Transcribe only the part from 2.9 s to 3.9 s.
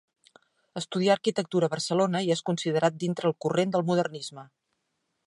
dintre el corrent del